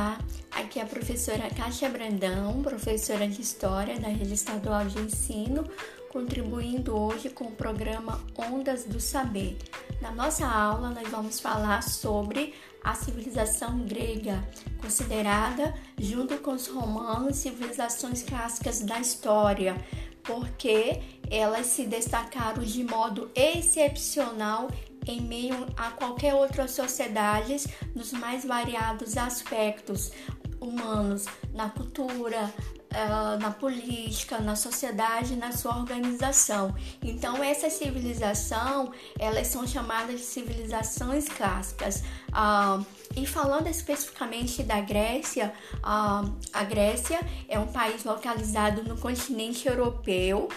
Olá, 0.00 0.18
aqui 0.52 0.78
é 0.78 0.82
a 0.82 0.86
professora 0.86 1.50
Kátia 1.50 1.90
Brandão, 1.90 2.62
professora 2.62 3.28
de 3.28 3.42
História 3.42 4.00
da 4.00 4.08
Rede 4.08 4.32
Estadual 4.32 4.86
de 4.86 4.98
Ensino, 4.98 5.62
contribuindo 6.08 6.96
hoje 6.96 7.28
com 7.28 7.44
o 7.44 7.52
programa 7.52 8.18
Ondas 8.34 8.84
do 8.84 8.98
Saber. 8.98 9.58
Na 10.00 10.10
nossa 10.10 10.46
aula, 10.46 10.88
nós 10.88 11.06
vamos 11.10 11.38
falar 11.38 11.82
sobre 11.82 12.54
a 12.82 12.94
civilização 12.94 13.80
grega, 13.80 14.42
considerada, 14.80 15.74
junto 15.98 16.38
com 16.38 16.52
os 16.52 16.66
romanos, 16.66 17.36
civilizações 17.36 18.22
clássicas 18.22 18.80
da 18.80 18.98
história, 18.98 19.76
porque 20.22 21.02
elas 21.30 21.66
se 21.66 21.84
destacaram 21.84 22.62
de 22.62 22.84
modo 22.84 23.30
excepcional 23.34 24.70
em 25.06 25.20
meio 25.20 25.66
a 25.76 25.90
qualquer 25.90 26.34
outra 26.34 26.68
sociedade 26.68 27.56
nos 27.94 28.12
mais 28.12 28.44
variados 28.44 29.16
aspectos 29.16 30.12
humanos, 30.60 31.24
na 31.54 31.70
cultura, 31.70 32.52
Uh, 32.90 33.38
na 33.40 33.52
política, 33.52 34.40
na 34.40 34.56
sociedade, 34.56 35.36
na 35.36 35.52
sua 35.52 35.76
organização. 35.76 36.74
Então, 37.00 37.40
essa 37.40 37.70
civilização, 37.70 38.92
elas 39.16 39.46
são 39.46 39.64
chamadas 39.64 40.18
de 40.18 40.26
civilizações 40.26 41.28
clássicas. 41.28 42.02
Uh, 42.30 42.84
e 43.14 43.24
falando 43.24 43.68
especificamente 43.68 44.64
da 44.64 44.80
Grécia, 44.80 45.52
uh, 45.76 46.36
a 46.52 46.64
Grécia 46.64 47.20
é 47.48 47.60
um 47.60 47.68
país 47.68 48.02
localizado 48.02 48.82
no 48.82 48.98
continente 48.98 49.68
europeu. 49.68 50.48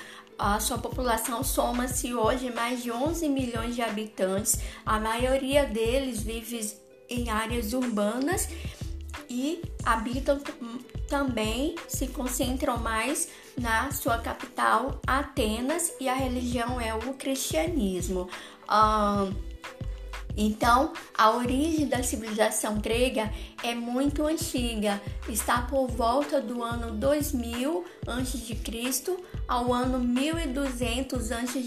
A 0.45 0.59
sua 0.59 0.77
população 0.77 1.41
soma-se 1.41 2.13
hoje 2.13 2.51
mais 2.51 2.83
de 2.83 2.91
11 2.91 3.29
milhões 3.29 3.75
de 3.75 3.81
habitantes. 3.81 4.59
A 4.85 4.99
maioria 4.99 5.65
deles 5.65 6.21
vive 6.21 6.69
em 7.09 7.29
áreas 7.29 7.71
urbanas 7.71 8.49
e 9.29 9.61
habitam 9.85 10.41
também 11.07 11.75
se 11.87 12.07
concentram 12.07 12.77
mais 12.77 13.29
na 13.57 13.89
sua 13.93 14.17
capital, 14.17 14.99
Atenas, 15.07 15.93
e 15.97 16.09
a 16.09 16.13
religião 16.13 16.77
é 16.81 16.93
o 16.93 17.13
cristianismo. 17.13 18.27
Então, 20.35 20.93
a 21.15 21.31
origem 21.31 21.87
da 21.87 22.01
civilização 22.01 22.79
grega 22.79 23.31
é 23.63 23.75
muito 23.75 24.25
antiga, 24.25 25.01
está 25.29 25.61
por 25.61 25.87
volta 25.87 26.41
do 26.41 26.63
ano 26.63 26.91
2000 26.91 27.85
a.C 28.07 28.53
ao 29.47 29.73
ano 29.73 29.99
1200 29.99 31.31
a.C. 31.31 31.59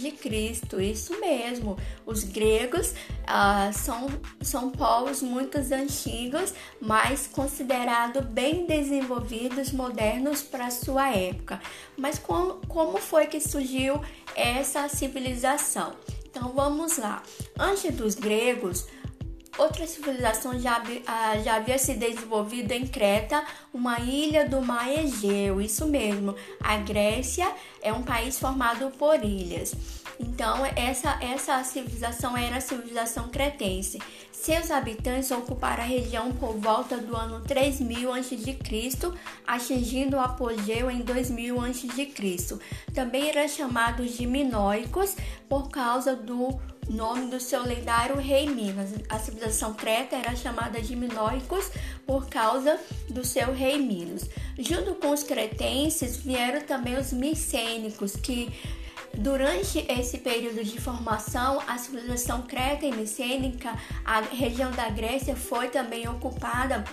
Isso 0.82 1.20
mesmo, 1.20 1.76
os 2.04 2.24
gregos 2.24 2.94
ah, 3.26 3.70
são, 3.72 4.08
são 4.40 4.70
povos 4.70 5.22
muito 5.22 5.56
antigos, 5.58 6.54
mas 6.80 7.26
considerados 7.26 8.24
bem 8.26 8.66
desenvolvidos, 8.66 9.72
modernos 9.72 10.42
para 10.42 10.70
sua 10.70 11.10
época. 11.10 11.60
Mas 11.96 12.18
com, 12.18 12.60
como 12.68 12.98
foi 12.98 13.26
que 13.26 13.40
surgiu 13.40 14.00
essa 14.34 14.88
civilização? 14.88 15.94
Então 16.36 16.52
vamos 16.52 16.98
lá. 16.98 17.22
Antes 17.58 17.94
dos 17.94 18.14
gregos, 18.14 18.86
Outra 19.58 19.86
civilização 19.86 20.60
já, 20.60 20.82
ah, 21.06 21.38
já 21.38 21.56
havia 21.56 21.78
se 21.78 21.94
desenvolvido 21.94 22.72
em 22.72 22.86
Creta, 22.86 23.42
uma 23.72 23.98
ilha 24.00 24.46
do 24.46 24.60
mar 24.60 24.86
Egeu. 24.86 25.62
Isso 25.62 25.86
mesmo, 25.86 26.36
a 26.60 26.76
Grécia 26.76 27.50
é 27.80 27.90
um 27.90 28.02
país 28.02 28.38
formado 28.38 28.90
por 28.98 29.24
ilhas. 29.24 29.74
Então, 30.18 30.64
essa, 30.64 31.18
essa 31.20 31.62
civilização 31.64 32.36
era 32.36 32.56
a 32.56 32.60
civilização 32.60 33.28
cretense. 33.28 33.98
Seus 34.32 34.70
habitantes 34.70 35.30
ocuparam 35.30 35.82
a 35.82 35.86
região 35.86 36.32
por 36.32 36.54
volta 36.58 36.98
do 36.98 37.16
ano 37.16 37.40
3000 37.40 38.12
a.C., 38.12 38.58
atingindo 39.46 40.16
o 40.16 40.20
apogeu 40.20 40.90
em 40.90 41.00
2000 41.00 41.60
a.C. 41.60 42.58
Também 42.94 43.28
eram 43.28 43.48
chamados 43.48 44.16
de 44.16 44.26
minoicos 44.26 45.16
por 45.48 45.68
causa 45.70 46.14
do 46.14 46.58
nome 46.88 47.30
do 47.30 47.40
seu 47.40 47.62
lendário 47.62 48.16
rei 48.16 48.48
Minas. 48.48 48.90
A 49.08 49.18
civilização 49.18 49.74
creta 49.74 50.16
era 50.16 50.36
chamada 50.36 50.80
de 50.80 50.94
Minoicos 50.94 51.70
por 52.06 52.28
causa 52.28 52.78
do 53.08 53.24
seu 53.24 53.52
rei 53.52 53.78
Minos. 53.78 54.24
Junto 54.58 54.94
com 54.94 55.10
os 55.10 55.22
cretenses 55.22 56.16
vieram 56.16 56.60
também 56.62 56.96
os 56.96 57.12
micênicos, 57.12 58.14
que 58.14 58.52
Durante 59.18 59.84
esse 59.88 60.18
período 60.18 60.62
de 60.62 60.78
formação, 60.78 61.60
a 61.66 61.78
civilização 61.78 62.42
creta 62.42 62.84
e 62.84 62.92
micênica, 62.94 63.74
a 64.04 64.20
região 64.20 64.70
da 64.70 64.90
Grécia 64.90 65.34
foi 65.34 65.68
também 65.68 66.06
ocupada 66.06 66.84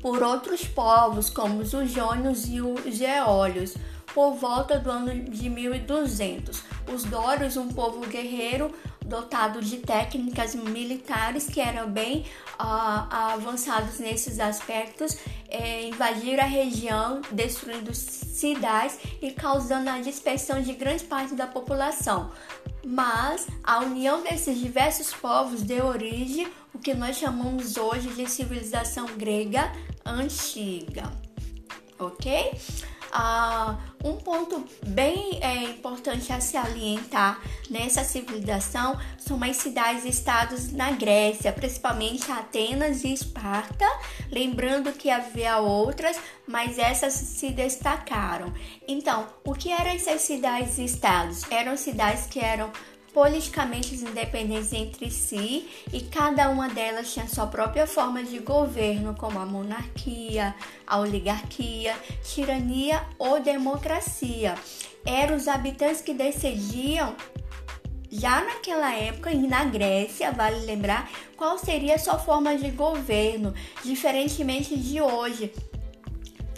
por 0.00 0.22
outros 0.22 0.64
povos, 0.64 1.28
como 1.28 1.60
os 1.60 1.70
jônios 1.90 2.48
e 2.48 2.60
os 2.60 2.96
geólios 2.96 3.74
por 4.14 4.34
volta 4.34 4.78
do 4.78 4.90
ano 4.90 5.30
de 5.30 5.48
1200. 5.48 6.62
Os 6.92 7.04
dórios, 7.04 7.56
um 7.56 7.68
povo 7.68 8.00
guerreiro 8.06 8.72
dotado 9.04 9.60
de 9.60 9.78
técnicas 9.78 10.54
militares 10.54 11.46
que 11.46 11.60
eram 11.60 11.90
bem 11.90 12.24
uh, 12.60 13.34
avançados 13.34 13.98
nesses 13.98 14.38
aspectos, 14.40 15.18
eh, 15.48 15.88
invadiram 15.88 16.42
a 16.42 16.46
região, 16.46 17.20
destruindo 17.30 17.94
cidades 17.94 18.98
e 19.20 19.30
causando 19.30 19.90
a 19.90 20.00
dispersão 20.00 20.62
de 20.62 20.72
grande 20.74 21.04
parte 21.04 21.34
da 21.34 21.46
população. 21.46 22.30
Mas 22.84 23.46
a 23.62 23.80
união 23.80 24.22
desses 24.22 24.58
diversos 24.58 25.12
povos 25.12 25.62
deu 25.62 25.86
origem 25.86 26.50
o 26.74 26.78
que 26.78 26.94
nós 26.94 27.16
chamamos 27.16 27.76
hoje 27.76 28.08
de 28.10 28.28
civilização 28.28 29.06
grega 29.16 29.70
antiga, 30.04 31.12
ok? 31.98 32.52
Ah, 33.14 33.76
um 34.02 34.16
ponto 34.16 34.64
bem 34.86 35.38
é, 35.42 35.64
importante 35.64 36.32
a 36.32 36.40
se 36.40 36.56
alientar 36.56 37.42
nessa 37.68 38.02
civilização 38.02 38.98
são 39.18 39.38
as 39.44 39.58
cidades-estados 39.58 40.72
na 40.72 40.92
Grécia, 40.92 41.52
principalmente 41.52 42.32
Atenas 42.32 43.04
e 43.04 43.12
Esparta. 43.12 43.84
Lembrando 44.30 44.92
que 44.92 45.10
havia 45.10 45.58
outras, 45.58 46.18
mas 46.46 46.78
essas 46.78 47.12
se 47.12 47.50
destacaram. 47.50 48.50
Então, 48.88 49.26
o 49.44 49.52
que 49.52 49.70
eram 49.70 49.90
essas 49.90 50.22
cidades-estados? 50.22 51.42
Eram 51.50 51.76
cidades 51.76 52.26
que 52.26 52.40
eram 52.40 52.72
politicamente 53.12 53.94
independentes 53.94 54.72
entre 54.72 55.10
si 55.10 55.68
e 55.92 56.00
cada 56.00 56.48
uma 56.48 56.68
delas 56.68 57.12
tinha 57.12 57.28
sua 57.28 57.46
própria 57.46 57.86
forma 57.86 58.22
de 58.22 58.38
governo, 58.38 59.14
como 59.14 59.38
a 59.38 59.46
monarquia, 59.46 60.54
a 60.86 60.98
oligarquia, 60.98 61.94
tirania 62.24 63.02
ou 63.18 63.40
democracia. 63.40 64.54
Eram 65.04 65.36
os 65.36 65.48
habitantes 65.48 66.00
que 66.00 66.14
decidiam 66.14 67.14
já 68.10 68.44
naquela 68.44 68.94
época 68.94 69.32
e 69.32 69.48
na 69.48 69.64
Grécia, 69.64 70.30
vale 70.32 70.66
lembrar, 70.66 71.10
qual 71.36 71.58
seria 71.58 71.98
sua 71.98 72.18
forma 72.18 72.54
de 72.56 72.70
governo, 72.70 73.54
diferentemente 73.82 74.76
de 74.76 75.00
hoje 75.00 75.52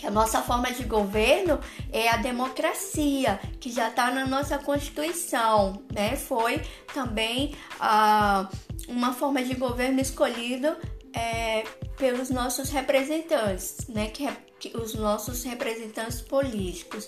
a 0.07 0.11
nossa 0.11 0.43
forma 0.43 0.71
de 0.71 0.85
governo 0.85 1.59
é 1.93 2.09
a 2.09 2.17
democracia, 2.17 3.41
que 3.61 3.71
já 3.71 3.89
está 3.89 4.11
na 4.11 4.27
nossa 4.27 4.59
Constituição, 4.59 5.83
né? 5.93 6.17
Foi 6.17 6.63
também 6.93 7.55
ah, 7.81 8.49
uma 8.89 9.13
forma 9.13 9.43
de 9.43 9.55
governo 9.55 10.01
escolhido 10.01 10.77
é, 11.13 11.65
pelos 11.97 12.31
nossos 12.31 12.71
representantes, 12.71 13.87
né? 13.89 14.09
Que, 14.09 14.29
que 14.59 14.77
os 14.77 14.95
nossos 14.95 15.45
representantes 15.45 16.21
políticos 16.21 17.07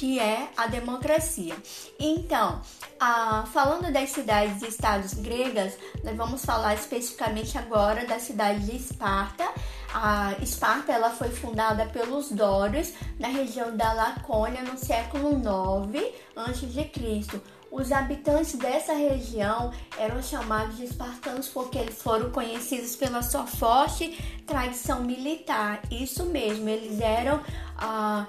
que 0.00 0.18
é 0.18 0.48
a 0.56 0.66
democracia. 0.66 1.54
Então, 1.98 2.62
ah, 2.98 3.44
falando 3.52 3.92
das 3.92 4.08
cidades 4.08 4.62
e 4.62 4.68
estados 4.68 5.12
gregas, 5.12 5.76
nós 6.02 6.16
vamos 6.16 6.42
falar 6.42 6.74
especificamente 6.74 7.58
agora 7.58 8.06
da 8.06 8.18
cidade 8.18 8.64
de 8.64 8.76
Esparta. 8.76 9.44
A 9.92 10.34
Esparta 10.40 10.92
ela 10.92 11.10
foi 11.10 11.30
fundada 11.30 11.86
pelos 11.86 12.30
Dórios 12.30 12.92
na 13.18 13.28
região 13.28 13.76
da 13.76 13.92
Lacônia 13.92 14.62
no 14.62 14.78
século 14.78 15.38
9 15.38 16.14
a.C. 16.36 17.40
Os 17.70 17.92
habitantes 17.92 18.54
dessa 18.54 18.92
região 18.92 19.72
eram 19.96 20.20
chamados 20.22 20.76
de 20.76 20.84
espartanos 20.84 21.48
porque 21.48 21.78
eles 21.78 22.02
foram 22.02 22.30
conhecidos 22.30 22.96
pela 22.96 23.22
sua 23.22 23.46
forte 23.46 24.42
tradição 24.46 25.02
militar. 25.02 25.80
Isso 25.90 26.24
mesmo, 26.26 26.68
eles 26.68 27.00
eram 27.00 27.40
ah, 27.76 28.26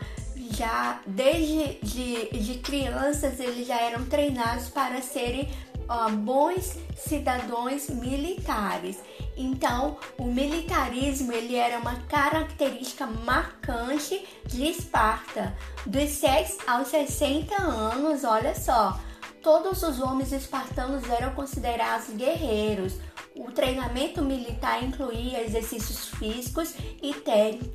já 0.51 0.99
desde 1.05 1.79
de, 1.81 2.29
de 2.37 2.59
crianças 2.59 3.39
eles 3.39 3.67
já 3.67 3.79
eram 3.79 4.05
treinados 4.05 4.69
para 4.69 5.01
serem 5.01 5.49
uh, 5.89 6.11
bons 6.11 6.77
cidadãos 6.95 7.89
militares. 7.89 8.99
Então, 9.35 9.97
o 10.17 10.25
militarismo 10.25 11.31
ele 11.31 11.55
era 11.55 11.79
uma 11.79 11.95
característica 12.03 13.05
marcante 13.05 14.25
de 14.45 14.67
Esparta. 14.67 15.55
Dos 15.85 16.09
6 16.09 16.57
aos 16.67 16.89
60 16.89 17.55
anos, 17.61 18.23
olha 18.23 18.53
só, 18.53 18.99
todos 19.41 19.81
os 19.83 19.99
homens 19.99 20.31
espartanos 20.31 21.09
eram 21.09 21.33
considerados 21.33 22.09
guerreiros. 22.09 22.95
O 23.35 23.51
treinamento 23.51 24.21
militar 24.21 24.83
incluía 24.83 25.43
exercícios 25.43 26.09
físicos 26.09 26.75
e, 27.01 27.15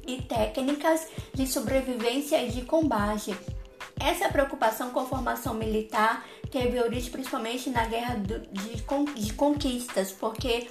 e 0.06 0.22
técnicas 0.22 1.08
de 1.34 1.46
sobrevivência 1.46 2.42
e 2.42 2.50
de 2.50 2.62
combate. 2.62 3.34
Essa 3.98 4.28
preocupação 4.28 4.90
com 4.90 5.00
a 5.00 5.06
formação 5.06 5.54
militar 5.54 6.24
teve 6.50 6.78
origem 6.78 7.10
principalmente 7.10 7.70
na 7.70 7.86
guerra 7.86 8.16
de, 8.16 8.40
de 9.24 9.32
conquistas, 9.32 10.12
porque 10.12 10.68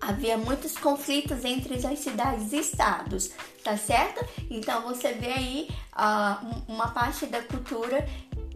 havia 0.00 0.36
muitos 0.36 0.76
conflitos 0.76 1.44
entre 1.44 1.74
as 1.86 1.98
cidades 1.98 2.52
e 2.52 2.58
estados, 2.58 3.30
tá 3.62 3.76
certo? 3.76 4.24
Então 4.50 4.82
você 4.82 5.12
vê 5.12 5.32
aí 5.32 5.68
uh, 5.94 6.62
uma 6.68 6.88
parte 6.88 7.26
da 7.26 7.42
cultura 7.42 8.08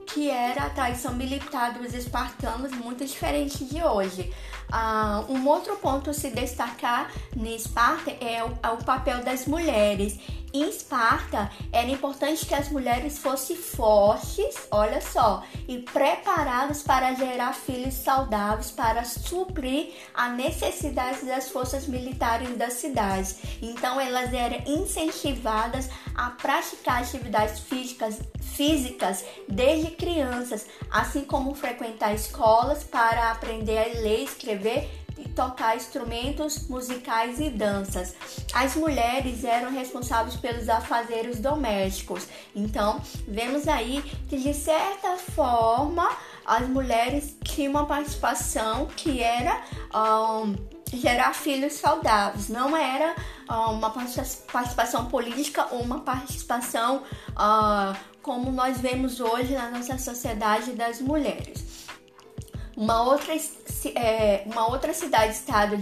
que 0.07 0.31
era 0.31 0.65
a 0.65 0.71
traição 0.71 1.15
militar 1.15 1.75
dos 1.75 1.93
espartanos 1.95 2.73
muito 2.73 3.05
diferente 3.05 3.65
de 3.65 3.83
hoje. 3.83 4.33
Uh, 4.71 5.33
um 5.33 5.47
outro 5.47 5.77
ponto 5.77 6.11
a 6.11 6.13
se 6.13 6.31
destacar 6.31 7.13
em 7.37 7.55
Esparta 7.55 8.11
é 8.11 8.43
o, 8.45 8.59
é 8.63 8.69
o 8.71 8.79
papel 8.79 9.23
das 9.23 9.47
mulheres. 9.47 10.19
Em 10.55 10.69
Esparta, 10.69 11.51
era 11.73 11.91
importante 11.91 12.47
que 12.47 12.55
as 12.55 12.69
mulheres 12.69 13.19
fossem 13.19 13.57
fortes, 13.57 14.55
olha 14.71 15.01
só, 15.01 15.43
e 15.67 15.81
preparadas 15.81 16.81
para 16.81 17.13
gerar 17.13 17.53
filhos 17.53 17.95
saudáveis 17.95 18.71
para 18.71 19.03
suprir 19.03 19.93
a 20.15 20.29
necessidade 20.29 21.27
das 21.27 21.49
forças 21.49 21.89
militares 21.89 22.57
das 22.57 22.75
cidades. 22.75 23.37
Então, 23.61 24.01
elas 24.01 24.33
eram 24.33 24.63
incentivadas 24.65 25.91
a 26.15 26.31
praticar 26.31 27.03
atividades 27.03 27.59
físicas, 27.59 28.21
físicas 28.41 29.25
desde 29.49 29.91
crianças, 29.91 30.67
assim 30.89 31.25
como 31.25 31.53
frequentar 31.57 32.15
escolas 32.15 32.85
para 32.85 33.33
aprender 33.33 33.77
a 33.77 34.01
ler, 34.01 34.23
escrever 34.23 34.89
e 35.04 35.04
tocar 35.35 35.77
instrumentos 35.77 36.69
musicais 36.69 37.41
e 37.41 37.51
danças. 37.51 38.15
As 38.53 38.77
mulheres 38.77 39.45
eram 39.45 39.71
responsáveis 39.71 40.37
pelos 40.37 40.69
afazeres 40.69 41.41
domésticos. 41.41 42.27
Então, 42.55 43.01
vemos 43.27 43.67
aí 43.69 44.03
que 44.29 44.39
de 44.39 44.55
certa 44.55 45.17
forma 45.17 46.09
as 46.45 46.69
mulheres 46.69 47.37
tinham 47.43 47.71
uma 47.71 47.87
participação 47.87 48.87
que 48.87 49.23
era 49.23 49.63
um, 49.95 50.55
gerar 50.93 51.35
filhos 51.35 51.75
saudáveis, 51.75 52.49
não 52.49 52.77
era 52.77 53.15
uma 53.49 53.91
participação 53.91 55.07
política 55.07 55.67
ou 55.71 55.81
uma 55.81 56.01
participação 56.01 57.03
uh, 57.31 57.97
como 58.23 58.51
nós 58.51 58.79
vemos 58.81 59.21
hoje 59.21 59.53
na 59.53 59.71
nossa 59.71 59.99
sociedade 59.99 60.73
das 60.73 61.01
mulheres. 61.01 61.65
Uma 62.77 63.03
outra, 63.03 63.35
é, 63.89 64.43
uma 64.47 64.69
outra 64.69 64.93
cidade-estado 64.93 65.77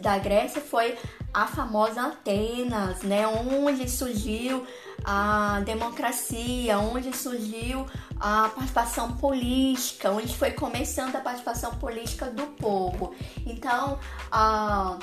da 0.00 0.18
Grécia 0.18 0.60
foi 0.60 0.96
a 1.32 1.46
famosa 1.46 2.02
Atenas, 2.02 3.02
né, 3.02 3.26
onde 3.26 3.90
surgiu 3.90 4.66
a 5.04 5.60
democracia, 5.64 6.78
onde 6.78 7.14
surgiu 7.16 7.86
a 8.20 8.48
participação 8.54 9.16
política, 9.16 10.10
onde 10.10 10.34
foi 10.36 10.52
começando 10.52 11.16
a 11.16 11.20
participação 11.20 11.74
política 11.74 12.26
do 12.26 12.46
povo. 12.56 13.14
Então, 13.44 13.98
a, 14.30 14.98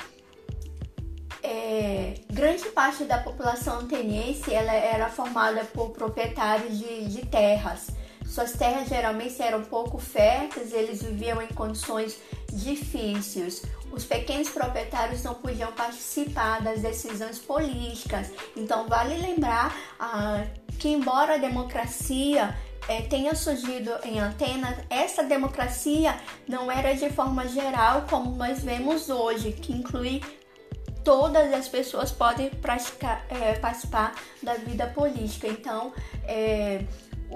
é, 1.42 2.14
grande 2.30 2.64
parte 2.70 3.04
da 3.04 3.18
população 3.18 3.80
ateniense 3.80 4.52
ela 4.52 4.72
era 4.72 5.08
formada 5.08 5.64
por 5.66 5.90
proprietários 5.90 6.78
de, 6.78 7.06
de 7.08 7.26
terras. 7.26 7.88
Suas 8.32 8.52
terras 8.52 8.88
geralmente 8.88 9.42
eram 9.42 9.62
pouco 9.62 9.98
férteis, 9.98 10.72
eles 10.72 11.02
viviam 11.02 11.42
em 11.42 11.48
condições 11.48 12.18
difíceis. 12.50 13.62
Os 13.92 14.06
pequenos 14.06 14.48
proprietários 14.48 15.22
não 15.22 15.34
podiam 15.34 15.70
participar 15.72 16.62
das 16.62 16.80
decisões 16.80 17.38
políticas. 17.38 18.30
Então, 18.56 18.88
vale 18.88 19.18
lembrar 19.18 19.76
ah, 20.00 20.46
que, 20.78 20.88
embora 20.88 21.34
a 21.34 21.36
democracia 21.36 22.56
eh, 22.88 23.02
tenha 23.02 23.34
surgido 23.34 23.90
em 24.02 24.18
Atenas, 24.18 24.78
essa 24.88 25.22
democracia 25.22 26.18
não 26.48 26.72
era 26.72 26.94
de 26.94 27.10
forma 27.10 27.46
geral 27.46 28.06
como 28.08 28.34
nós 28.34 28.64
vemos 28.64 29.10
hoje, 29.10 29.52
que 29.52 29.74
inclui 29.74 30.22
todas 31.04 31.52
as 31.52 31.68
pessoas 31.68 32.10
podem 32.10 32.48
praticar, 32.48 33.26
é, 33.28 33.54
participar 33.54 34.14
da 34.42 34.54
vida 34.54 34.86
política. 34.86 35.48
Então, 35.48 35.92
é, 36.24 36.82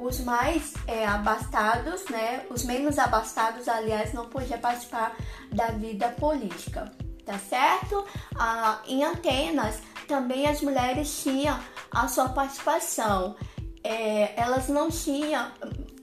os 0.00 0.20
mais 0.20 0.74
é, 0.86 1.06
abastados, 1.06 2.04
né, 2.06 2.44
os 2.50 2.64
menos 2.64 2.98
abastados, 2.98 3.68
aliás, 3.68 4.12
não 4.12 4.26
podiam 4.26 4.58
participar 4.58 5.16
da 5.52 5.66
vida 5.66 6.08
política, 6.08 6.90
tá 7.24 7.38
certo? 7.38 8.04
Ah, 8.38 8.80
em 8.86 9.04
Atenas, 9.04 9.80
também 10.06 10.46
as 10.46 10.60
mulheres 10.60 11.22
tinham 11.22 11.58
a 11.90 12.08
sua 12.08 12.28
participação. 12.28 13.36
É, 13.82 14.40
elas 14.40 14.68
não 14.68 14.90
tinham 14.90 15.50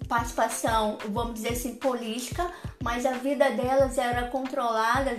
participação, 0.08 0.98
vamos 1.10 1.36
dizer 1.36 1.54
assim, 1.54 1.76
política, 1.76 2.50
mas 2.84 3.06
a 3.06 3.14
vida 3.14 3.50
delas 3.52 3.98
era 3.98 4.28
controlada 4.28 5.18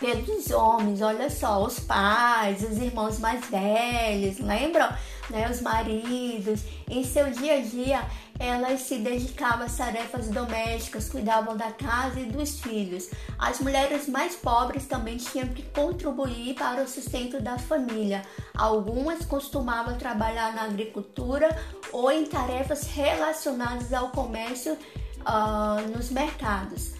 pelos 0.00 0.50
homens, 0.50 1.00
olha 1.00 1.30
só, 1.30 1.64
os 1.64 1.78
pais, 1.78 2.62
os 2.62 2.78
irmãos 2.78 3.18
mais 3.18 3.44
velhos, 3.46 4.38
lembram? 4.40 4.88
Né, 5.30 5.48
os 5.48 5.62
maridos. 5.62 6.60
Em 6.90 7.02
seu 7.02 7.30
dia 7.30 7.54
a 7.54 7.60
dia, 7.60 8.04
elas 8.38 8.80
se 8.80 8.98
dedicavam 8.98 9.64
às 9.64 9.76
tarefas 9.76 10.28
domésticas, 10.28 11.08
cuidavam 11.08 11.56
da 11.56 11.70
casa 11.70 12.20
e 12.20 12.26
dos 12.26 12.60
filhos. 12.60 13.08
As 13.38 13.60
mulheres 13.60 14.06
mais 14.06 14.34
pobres 14.34 14.86
também 14.86 15.16
tinham 15.16 15.48
que 15.48 15.62
contribuir 15.62 16.54
para 16.54 16.82
o 16.82 16.88
sustento 16.88 17.40
da 17.40 17.56
família. 17.56 18.22
Algumas 18.54 19.24
costumavam 19.24 19.96
trabalhar 19.96 20.52
na 20.54 20.64
agricultura 20.64 21.56
ou 21.90 22.10
em 22.10 22.26
tarefas 22.26 22.82
relacionadas 22.82 23.92
ao 23.94 24.10
comércio 24.10 24.76
uh, 25.20 25.88
nos 25.96 26.10
mercados. 26.10 26.92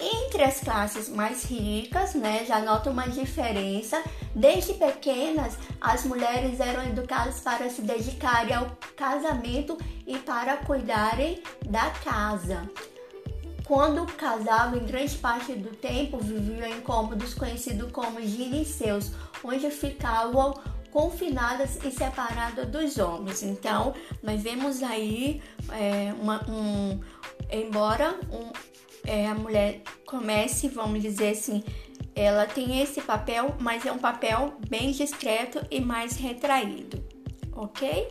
Entre 0.00 0.44
as 0.44 0.60
classes 0.60 1.08
mais 1.08 1.44
ricas, 1.44 2.14
né, 2.14 2.44
já 2.46 2.60
nota 2.60 2.90
uma 2.90 3.08
diferença. 3.08 4.00
Desde 4.34 4.74
pequenas, 4.74 5.58
as 5.80 6.04
mulheres 6.04 6.60
eram 6.60 6.84
educadas 6.84 7.40
para 7.40 7.68
se 7.68 7.82
dedicarem 7.82 8.54
ao 8.54 8.70
casamento 8.96 9.76
e 10.06 10.16
para 10.18 10.56
cuidarem 10.58 11.42
da 11.66 11.90
casa. 11.90 12.70
Quando 13.64 14.06
casavam, 14.12 14.78
em 14.78 14.86
grande 14.86 15.16
parte 15.16 15.52
do 15.52 15.70
tempo 15.76 16.16
viviam 16.18 16.66
em 16.66 16.80
cômodos 16.80 17.34
conhecidos 17.34 17.90
como 17.90 18.22
gineceus, 18.22 19.10
onde 19.42 19.70
ficavam 19.70 20.54
confinadas 20.90 21.78
e 21.84 21.90
separadas 21.90 22.66
dos 22.68 22.98
homens. 22.98 23.42
Então, 23.42 23.94
nós 24.22 24.42
vemos 24.42 24.82
aí 24.82 25.42
é, 25.72 26.14
uma, 26.18 26.42
um, 26.48 27.00
embora 27.50 28.18
um, 28.32 28.50
é, 29.08 29.26
a 29.26 29.34
mulher 29.34 29.80
comece, 30.06 30.68
vamos 30.68 31.00
dizer 31.02 31.30
assim, 31.30 31.64
ela 32.14 32.46
tem 32.46 32.80
esse 32.80 33.00
papel, 33.00 33.56
mas 33.58 33.86
é 33.86 33.90
um 33.90 33.98
papel 33.98 34.54
bem 34.68 34.92
discreto 34.92 35.60
e 35.70 35.80
mais 35.80 36.16
retraído, 36.16 37.02
ok? 37.52 38.06